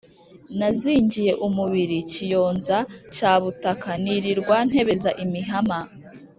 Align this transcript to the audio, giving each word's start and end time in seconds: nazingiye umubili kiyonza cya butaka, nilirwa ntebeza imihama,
nazingiye 0.57 1.31
umubili 1.47 1.97
kiyonza 2.11 2.77
cya 3.15 3.31
butaka, 3.41 3.89
nilirwa 4.03 4.57
ntebeza 4.69 5.09
imihama, 5.23 5.79